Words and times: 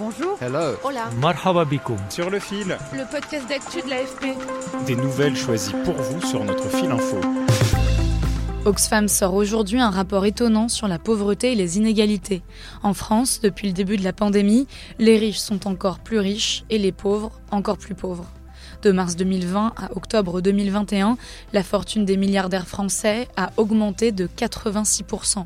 Bonjour. 0.00 0.38
Hello. 0.40 0.76
Hola. 0.82 1.10
Marhaba 1.20 1.66
bikoum. 1.66 1.98
Sur 2.08 2.30
le 2.30 2.38
fil, 2.38 2.78
Le 2.94 3.10
podcast 3.10 3.46
d'actu 3.50 3.82
de 3.82 3.90
l'AFP. 3.90 4.34
des 4.86 4.96
nouvelles 4.96 5.36
choisies 5.36 5.74
pour 5.84 5.92
vous 5.92 6.26
sur 6.26 6.42
notre 6.42 6.70
fil 6.70 6.90
info. 6.90 7.20
Oxfam 8.64 9.08
sort 9.08 9.34
aujourd'hui 9.34 9.78
un 9.78 9.90
rapport 9.90 10.24
étonnant 10.24 10.68
sur 10.68 10.88
la 10.88 10.98
pauvreté 10.98 11.52
et 11.52 11.54
les 11.54 11.76
inégalités. 11.76 12.40
En 12.82 12.94
France, 12.94 13.40
depuis 13.42 13.66
le 13.66 13.74
début 13.74 13.98
de 13.98 14.02
la 14.02 14.14
pandémie, 14.14 14.66
les 14.98 15.18
riches 15.18 15.36
sont 15.38 15.68
encore 15.68 15.98
plus 15.98 16.18
riches 16.18 16.64
et 16.70 16.78
les 16.78 16.92
pauvres 16.92 17.32
encore 17.50 17.76
plus 17.76 17.94
pauvres. 17.94 18.32
De 18.80 18.92
mars 18.92 19.16
2020 19.16 19.74
à 19.76 19.94
octobre 19.96 20.40
2021, 20.40 21.18
la 21.52 21.62
fortune 21.62 22.06
des 22.06 22.16
milliardaires 22.16 22.66
français 22.66 23.28
a 23.36 23.50
augmenté 23.58 24.12
de 24.12 24.26
86%. 24.26 25.44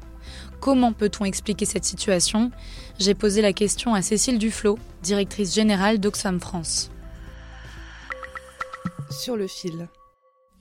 Comment 0.61 0.93
peut-on 0.93 1.25
expliquer 1.25 1.65
cette 1.65 1.85
situation? 1.85 2.51
J'ai 2.99 3.15
posé 3.15 3.43
la 3.43 3.53
question 3.53 3.95
à 3.95 4.03
Cécile 4.03 4.39
Duflot, 4.39 4.79
directrice 5.03 5.55
générale 5.55 5.99
d'Oxfam 5.99 6.41
France. 6.41 6.91
Sur 9.11 9.37
le 9.37 9.47
fil. 9.47 9.89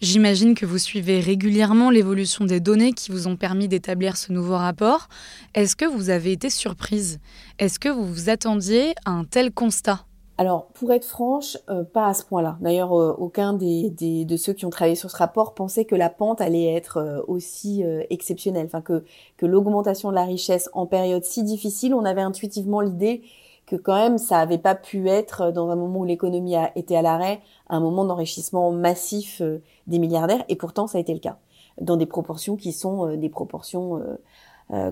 J'imagine 0.02 0.54
que 0.54 0.66
vous 0.66 0.80
suivez 0.80 1.22
régulièrement 1.22 1.90
l'évolution 1.90 2.44
des 2.44 2.60
données 2.60 2.92
qui 2.92 3.10
vous 3.10 3.28
ont 3.28 3.38
permis 3.38 3.70
d'établir 3.70 4.18
ce 4.18 4.34
nouveau 4.34 4.58
rapport. 4.58 5.08
Est-ce 5.54 5.78
que 5.78 5.86
vous 5.86 6.10
avez 6.10 6.34
été 6.34 6.50
surprise? 6.50 7.20
Est-ce 7.58 7.80
que 7.80 7.88
vous 7.88 8.06
vous 8.06 8.30
attendiez 8.30 8.96
à 9.06 9.12
un 9.12 9.24
tel 9.24 9.54
constat? 9.54 10.06
Alors, 10.40 10.66
pour 10.74 10.92
être 10.92 11.06
franche, 11.06 11.58
euh, 11.70 11.84
pas 11.84 12.08
à 12.08 12.14
ce 12.16 12.26
point-là. 12.26 12.58
D'ailleurs, 12.60 12.94
euh, 12.94 13.14
aucun 13.20 13.54
des, 13.54 13.92
de 13.92 14.38
ceux 14.38 14.54
qui 14.54 14.66
ont 14.66 14.72
travaillé 14.72 14.96
sur 14.96 15.12
ce 15.12 15.18
rapport 15.18 15.54
pensait 15.54 15.86
que 15.86 15.96
la 15.96 16.10
pente 16.10 16.42
allait 16.42 16.74
être 16.74 16.98
euh, 16.98 17.22
aussi 17.28 17.84
exceptionnelle, 18.10 18.66
enfin 18.66 18.82
que, 18.82 19.04
que 19.38 19.46
l'augmentation 19.46 20.10
de 20.10 20.16
la 20.16 20.24
richesse 20.24 20.70
en 20.74 20.88
période 20.88 21.24
si 21.24 21.44
difficile, 21.44 21.94
on 21.94 22.04
avait 22.04 22.22
intuitivement 22.22 22.82
l'idée 22.82 23.22
que 23.68 23.76
quand 23.76 23.96
même 23.96 24.18
ça 24.18 24.40
avait 24.40 24.58
pas 24.58 24.76
pu 24.76 25.08
être 25.08 25.52
dans 25.52 25.70
un 25.70 25.76
moment 25.76 26.00
où 26.00 26.06
l'économie 26.06 26.56
a 26.56 26.72
été 26.78 26.98
à 26.98 27.02
l'arrêt, 27.02 27.40
un 27.70 27.80
moment 27.80 28.04
d'enrichissement 28.04 28.72
massif 28.72 29.42
des 29.88 30.00
milliardaires, 30.00 30.44
et 30.50 30.56
pourtant 30.56 30.88
ça 30.88 30.98
a 30.98 31.02
été 31.02 31.14
le 31.14 31.20
cas, 31.20 31.38
dans 31.80 31.96
des 31.96 32.06
proportions 32.06 32.58
qui 32.58 32.74
sont 32.74 33.16
des 33.16 33.30
proportions 33.30 34.02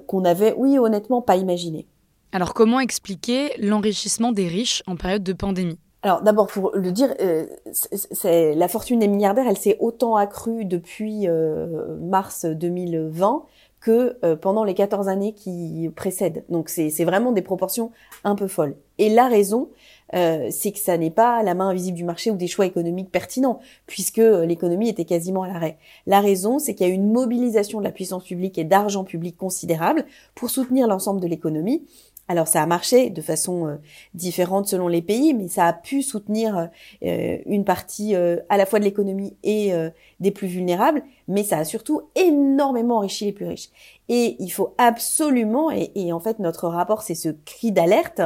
qu'on 0.07 0.23
avait, 0.23 0.53
oui, 0.57 0.79
honnêtement, 0.79 1.21
pas 1.21 1.35
imaginées. 1.35 1.85
Alors 2.31 2.53
comment 2.53 2.79
expliquer 2.79 3.51
l'enrichissement 3.59 4.31
des 4.31 4.47
riches 4.47 4.83
en 4.87 4.95
période 4.95 5.23
de 5.23 5.33
pandémie? 5.33 5.79
Alors 6.03 6.21
d'abord 6.21 6.47
pour 6.47 6.71
le 6.73 6.91
dire, 6.91 7.13
euh, 7.21 7.45
c'est- 7.73 8.55
la 8.55 8.67
fortune 8.67 8.99
des 8.99 9.07
milliardaires, 9.07 9.45
elle 9.47 9.57
s'est 9.57 9.77
autant 9.79 10.15
accrue 10.15 10.65
depuis 10.65 11.27
euh, 11.27 11.97
mars 11.99 12.45
2020 12.45 13.43
que 13.81 14.17
euh, 14.23 14.35
pendant 14.35 14.63
les 14.63 14.73
14 14.75 15.09
années 15.09 15.33
qui 15.33 15.89
précèdent. 15.95 16.43
Donc 16.49 16.69
c'est 16.69 16.89
vraiment 17.03 17.31
des 17.31 17.41
proportions 17.41 17.91
un 18.23 18.35
peu 18.35 18.47
folles. 18.47 18.75
Et 18.99 19.09
la 19.09 19.27
raison, 19.27 19.69
euh, 20.13 20.47
c'est 20.51 20.71
que 20.71 20.77
ça 20.79 20.97
n'est 20.97 21.09
pas 21.09 21.41
la 21.41 21.55
main 21.55 21.69
invisible 21.69 21.97
du 21.97 22.03
marché 22.03 22.29
ou 22.29 22.35
des 22.35 22.45
choix 22.47 22.67
économiques 22.67 23.11
pertinents, 23.11 23.59
puisque 23.87 24.19
euh, 24.19 24.45
l'économie 24.45 24.89
était 24.89 25.05
quasiment 25.05 25.41
à 25.43 25.47
l'arrêt. 25.47 25.77
La 26.05 26.19
raison, 26.19 26.59
c'est 26.59 26.75
qu'il 26.75 26.87
y 26.87 26.91
a 26.91 26.93
une 26.93 27.11
mobilisation 27.11 27.79
de 27.79 27.83
la 27.83 27.91
puissance 27.91 28.23
publique 28.23 28.59
et 28.59 28.63
d'argent 28.63 29.03
public 29.03 29.35
considérable 29.37 30.05
pour 30.35 30.51
soutenir 30.51 30.87
l'ensemble 30.87 31.19
de 31.19 31.27
l'économie. 31.27 31.83
Alors 32.31 32.47
ça 32.47 32.63
a 32.63 32.65
marché 32.65 33.09
de 33.09 33.21
façon 33.21 33.67
euh, 33.67 33.75
différente 34.13 34.65
selon 34.65 34.87
les 34.87 35.01
pays, 35.01 35.33
mais 35.33 35.49
ça 35.49 35.65
a 35.65 35.73
pu 35.73 36.01
soutenir 36.01 36.69
euh, 37.03 37.37
une 37.45 37.65
partie 37.65 38.15
euh, 38.15 38.37
à 38.47 38.55
la 38.55 38.65
fois 38.65 38.79
de 38.79 38.85
l'économie 38.85 39.35
et 39.43 39.73
euh, 39.73 39.89
des 40.21 40.31
plus 40.31 40.47
vulnérables, 40.47 41.03
mais 41.27 41.43
ça 41.43 41.57
a 41.57 41.65
surtout 41.65 42.03
énormément 42.15 42.99
enrichi 42.99 43.25
les 43.25 43.33
plus 43.33 43.47
riches. 43.47 43.69
Et 44.07 44.37
il 44.39 44.49
faut 44.49 44.73
absolument, 44.77 45.71
et, 45.71 46.13
en 46.13 46.21
fait 46.21 46.39
notre 46.39 46.69
rapport 46.69 47.01
c'est 47.01 47.15
ce 47.15 47.29
cri 47.43 47.73
d'alerte, 47.73 48.21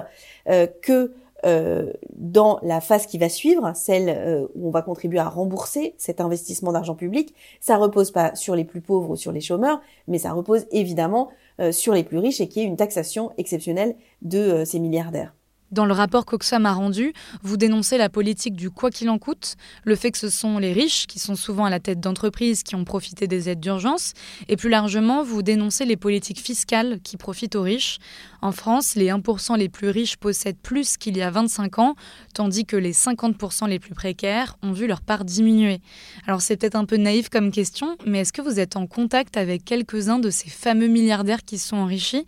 euh, 0.49 0.67
que 0.83 1.11
euh, 1.45 1.91
dans 2.15 2.59
la 2.63 2.81
phase 2.81 3.05
qui 3.05 3.17
va 3.17 3.29
suivre, 3.29 3.71
celle 3.75 4.09
euh, 4.09 4.47
où 4.55 4.69
on 4.69 4.71
va 4.71 4.81
contribuer 4.81 5.19
à 5.19 5.27
rembourser 5.27 5.93
cet 5.97 6.21
investissement 6.21 6.71
d'argent 6.71 6.95
public, 6.95 7.35
ça 7.59 7.77
repose 7.77 8.11
pas 8.11 8.33
sur 8.35 8.55
les 8.55 8.63
plus 8.63 8.81
pauvres 8.81 9.11
ou 9.11 9.15
sur 9.15 9.31
les 9.31 9.41
chômeurs, 9.41 9.81
mais 10.07 10.17
ça 10.17 10.31
repose 10.31 10.65
évidemment 10.71 11.29
euh, 11.59 11.71
sur 11.71 11.93
les 11.93 12.03
plus 12.03 12.17
riches 12.17 12.41
et 12.41 12.47
qui 12.47 12.61
est 12.61 12.63
une 12.63 12.77
taxation 12.77 13.31
exceptionnelle 13.37 13.95
de 14.21 14.63
ces 14.65 14.79
milliardaires. 14.79 15.34
Dans 15.71 15.85
le 15.85 15.93
rapport 15.93 16.25
qu'Oxfam 16.25 16.65
a 16.65 16.73
rendu, 16.73 17.13
vous 17.41 17.57
dénoncez 17.57 17.97
la 17.97 18.07
politique 18.07 18.55
du 18.55 18.69
quoi 18.69 18.91
qu'il 18.91 19.09
en 19.09 19.17
coûte, 19.17 19.55
le 19.83 19.95
fait 19.95 20.11
que 20.11 20.17
ce 20.17 20.29
sont 20.29 20.59
les 20.59 20.73
riches 20.73 21.07
qui 21.07 21.17
sont 21.17 21.35
souvent 21.35 21.65
à 21.65 21.69
la 21.71 21.79
tête 21.79 21.99
d'entreprises 21.99 22.61
qui 22.61 22.75
ont 22.75 22.85
profité 22.85 23.27
des 23.27 23.49
aides 23.49 23.59
d'urgence, 23.59 24.13
et 24.47 24.57
plus 24.57 24.69
largement, 24.69 25.23
vous 25.23 25.41
dénoncez 25.41 25.85
les 25.85 25.97
politiques 25.97 26.39
fiscales 26.39 26.99
qui 27.03 27.17
profitent 27.17 27.55
aux 27.55 27.63
riches. 27.63 27.97
En 28.43 28.51
France, 28.51 28.93
les 28.93 29.07
1% 29.07 29.57
les 29.57 29.69
plus 29.69 29.89
riches 29.89 30.17
possèdent 30.17 30.59
plus 30.61 30.97
qu'il 30.97 31.17
y 31.17 31.23
a 31.23 31.31
25 31.31 31.79
ans, 31.79 31.95
tandis 32.35 32.65
que 32.65 32.77
les 32.77 32.93
50% 32.93 33.67
les 33.67 33.79
plus 33.79 33.95
précaires 33.95 34.57
ont 34.61 34.71
vu 34.71 34.85
leur 34.85 35.01
part 35.01 35.25
diminuer. 35.25 35.81
Alors 36.27 36.41
c'est 36.41 36.57
peut-être 36.57 36.75
un 36.75 36.85
peu 36.85 36.97
naïf 36.97 37.29
comme 37.29 37.49
question, 37.49 37.97
mais 38.05 38.19
est-ce 38.19 38.33
que 38.33 38.43
vous 38.43 38.59
êtes 38.59 38.75
en 38.75 38.85
contact 38.85 39.35
avec 39.35 39.65
quelques-uns 39.65 40.19
de 40.19 40.29
ces 40.29 40.49
fameux 40.49 40.87
milliardaires 40.87 41.43
qui 41.43 41.57
sont 41.57 41.77
enrichis? 41.77 42.25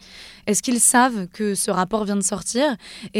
Est-ce 0.48 0.64
qu'ils 0.64 0.80
savent 0.80 1.28
que 1.28 1.54
ce 1.54 1.70
rapport 1.70 2.04
vient 2.04 2.16
de 2.16 2.22
sortir? 2.22 2.76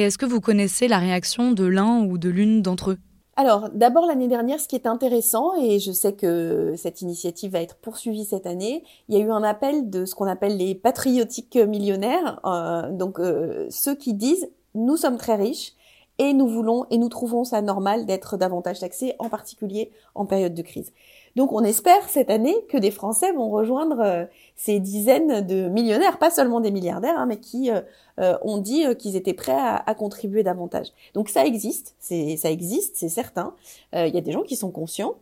Est-ce 0.08 0.18
que 0.18 0.26
vous 0.26 0.42
connaissez 0.42 0.88
la 0.88 1.00
réaction 1.00 1.52
de 1.52 1.66
l'un 1.66 2.02
ou 2.06 2.18
de 2.18 2.30
l'une 2.30 2.62
d'entre 2.62 2.92
eux? 2.92 2.98
Alors, 3.36 3.70
d'abord 3.70 4.08
l'année 4.08 4.28
dernière, 4.28 4.60
ce 4.60 4.68
qui 4.68 4.76
est 4.76 4.88
intéressant, 4.88 5.54
et 5.62 5.80
je 5.80 5.92
sais 5.92 6.14
que 6.14 6.74
cette 6.76 7.02
initiative 7.02 7.52
va 7.52 7.62
être 7.62 7.76
poursuivie 7.76 8.26
cette 8.26 8.48
année, 8.48 8.84
il 9.10 9.18
y 9.18 9.22
a 9.22 9.24
eu 9.24 9.30
un 9.30 9.44
appel 9.44 9.92
de 9.92 10.06
ce 10.06 10.16
qu'on 10.16 10.26
appelle 10.26 10.58
les 10.58 10.74
patriotiques 10.74 11.56
millionnaires, 11.56 12.40
euh, 12.46 12.92
donc 12.92 13.20
euh, 13.20 13.68
ceux 13.70 13.94
qui 13.94 14.16
disent 14.16 14.50
nous 14.74 14.98
sommes 14.98 15.18
très 15.18 15.36
riches 15.36 15.74
et 16.20 16.34
nous 16.34 16.48
voulons 16.48 16.86
et 16.90 16.98
nous 16.98 17.10
trouvons 17.10 17.44
ça 17.44 17.62
normal 17.62 18.06
d'être 18.06 18.38
davantage 18.38 18.80
taxés, 18.80 19.16
en 19.20 19.30
particulier 19.30 19.92
en 20.16 20.26
période 20.26 20.54
de 20.54 20.62
crise. 20.62 20.92
Donc 21.36 21.52
on 21.52 21.64
espère 21.64 22.10
cette 22.10 22.32
année 22.32 22.56
que 22.70 22.78
des 22.78 22.90
Français 22.90 23.32
vont 23.32 23.50
rejoindre 23.50 24.00
euh, 24.00 24.26
ces 24.58 24.80
dizaines 24.80 25.46
de 25.46 25.70
millionnaires, 25.70 26.18
pas 26.18 26.32
seulement 26.32 26.60
des 26.60 26.72
milliardaires, 26.72 27.18
hein, 27.18 27.28
mais 27.28 27.38
qui 27.38 27.70
euh, 27.70 27.82
euh, 28.20 28.36
ont 28.42 28.58
dit 28.58 28.86
euh, 28.86 28.96
qu'ils 28.96 29.16
étaient 29.16 29.36
prêts 29.36 29.56
à, 29.56 29.94
contribuer 29.94 30.42
davantage. 30.42 30.88
Donc 31.14 31.30
ça 31.30 31.46
existe, 31.46 31.96
c'est 32.00 32.38
ça 32.38 32.50
existe, 32.50 32.96
c'est 32.98 33.10
certain. 33.10 33.54
Il 33.94 34.14
y 34.14 34.18
a 34.18 34.22
des 34.22 34.32
gens 34.32 34.44
qui 34.44 34.56
sont 34.56 34.72
conscients, 34.72 35.16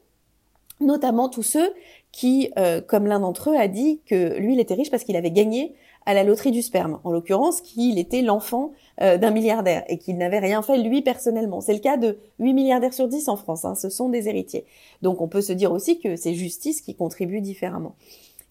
notamment 0.80 1.30
tous 1.30 1.44
ceux 1.44 1.74
qui, 2.12 2.52
euh, 2.58 2.81
comme 2.81 3.08
l'un 3.08 3.19
d'entre 3.19 3.52
eux 3.52 3.58
a 3.58 3.68
dit 3.68 4.02
que 4.06 4.38
lui 4.38 4.53
il 4.53 4.59
était 4.59 4.74
riche 4.74 4.91
parce 4.91 5.03
qu'il 5.03 5.16
avait 5.16 5.31
gagné 5.31 5.75
à 6.06 6.13
la 6.13 6.24
loterie 6.24 6.52
du 6.52 6.62
sperme, 6.62 7.00
en 7.03 7.12
l'occurrence 7.12 7.62
qu'il 7.62 7.97
était 7.97 8.22
l'enfant 8.22 8.72
euh, 9.02 9.18
d'un 9.18 9.31
milliardaire 9.31 9.84
et 9.88 9.97
qu'il 9.97 10.18
n'avait 10.18 10.40
rien 10.40 10.62
fait 10.62 10.78
lui 10.78 11.02
personnellement. 11.02 11.62
C'est 11.62 11.74
le 11.74 11.80
cas 11.80 11.97
de 11.97 12.19
8 12.40 12.53
milliardaires 12.53 12.94
sur 12.94 13.08
10 13.08 13.28
en 13.28 13.36
France, 13.36 13.66
hein, 13.66 13.75
ce 13.75 13.90
sont 13.90 14.09
des 14.09 14.30
héritiers. 14.30 14.66
Donc 15.02 15.22
on 15.22 15.28
peut 15.28 15.41
se 15.41 15.53
dire 15.53 15.72
aussi 15.72 16.00
que 16.00 16.16
c'est 16.16 16.36
justice 16.36 16.81
qui 16.81 16.95
contribue 16.95 17.42
différemment. 17.42 17.95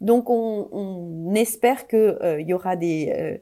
Donc 0.01 0.29
on, 0.29 1.33
espère 1.35 1.87
qu'il 1.87 2.45
y 2.47 2.55
aura 2.55 2.77
des 2.77 3.13
euh, 3.17 3.23
euh, 3.23 3.39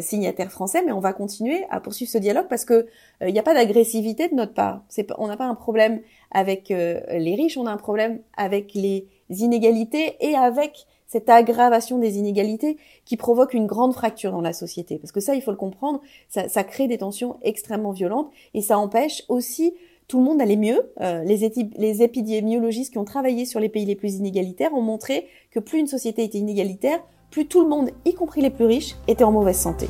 signataires 0.00 0.52
français, 0.52 0.82
mais 0.86 0.92
on 0.92 1.00
va 1.00 1.12
continuer 1.12 1.64
à 1.68 1.80
poursuivre 1.80 2.10
ce 2.10 2.18
dialogue 2.18 2.46
parce 2.48 2.64
que 2.64 2.86
il 3.20 3.32
n'y 3.32 3.38
a 3.38 3.42
pas 3.42 3.54
d'agressivité 3.54 4.28
de 4.28 4.34
notre 4.34 4.54
part. 4.54 4.82
On 5.18 5.26
n'a 5.26 5.36
pas 5.36 5.46
un 5.46 5.54
problème 5.56 6.00
avec 6.32 6.70
euh, 6.70 7.00
les 7.10 7.34
riches, 7.34 7.56
on 7.56 7.66
a 7.66 7.70
un 7.70 7.76
problème 7.76 8.20
avec 8.36 8.74
les 8.74 9.06
inégalités 9.30 10.16
et 10.20 10.34
avec 10.34 10.86
cette 11.06 11.28
aggravation 11.28 11.98
des 11.98 12.18
inégalités 12.18 12.78
qui 13.04 13.16
provoque 13.16 13.52
une 13.52 13.66
grande 13.66 13.92
fracture 13.92 14.32
dans 14.32 14.40
la 14.40 14.54
société. 14.54 14.98
Parce 14.98 15.12
que 15.12 15.20
ça, 15.20 15.34
il 15.34 15.42
faut 15.42 15.50
le 15.50 15.58
comprendre, 15.58 16.00
ça, 16.28 16.48
ça 16.48 16.64
crée 16.64 16.88
des 16.88 16.98
tensions 16.98 17.36
extrêmement 17.42 17.92
violentes 17.92 18.30
et 18.54 18.62
ça 18.62 18.78
empêche 18.78 19.22
aussi 19.28 19.74
tout 20.08 20.18
le 20.18 20.24
monde 20.24 20.38
d'aller 20.38 20.56
mieux. 20.56 20.90
Euh, 21.02 21.22
les, 21.22 21.50
les 21.76 22.02
épidémiologistes 22.02 22.92
qui 22.92 22.98
ont 22.98 23.04
travaillé 23.04 23.44
sur 23.44 23.60
les 23.60 23.68
pays 23.68 23.84
les 23.84 23.94
plus 23.94 24.16
inégalitaires 24.16 24.72
ont 24.72 24.82
montré 24.82 25.28
que 25.50 25.60
plus 25.60 25.78
une 25.78 25.86
société 25.86 26.24
était 26.24 26.38
inégalitaire, 26.38 27.04
plus 27.32 27.48
tout 27.48 27.62
le 27.62 27.68
monde, 27.68 27.90
y 28.04 28.14
compris 28.14 28.42
les 28.42 28.50
plus 28.50 28.66
riches, 28.66 28.94
était 29.08 29.24
en 29.24 29.32
mauvaise 29.32 29.58
santé. 29.58 29.88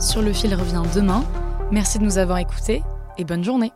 Sur 0.00 0.20
le 0.22 0.32
fil 0.32 0.54
revient 0.54 0.82
demain. 0.94 1.24
Merci 1.70 1.98
de 1.98 2.04
nous 2.04 2.18
avoir 2.18 2.38
écoutés 2.38 2.82
et 3.16 3.24
bonne 3.24 3.44
journée. 3.44 3.72